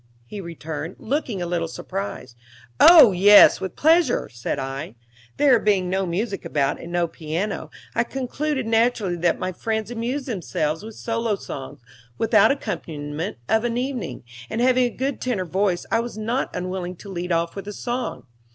[0.25, 2.35] he returned, looking a little surprised.
[2.79, 4.95] "Oh yes, with pleasure," said I.
[5.37, 10.25] There being no music about, and no piano, I concluded naturally that my friends amused
[10.25, 11.81] themselves with solo songs
[12.17, 16.95] without accompaniment of an evening, and having a good tenor voice I was not unwilling
[16.95, 18.25] to lead off with a song.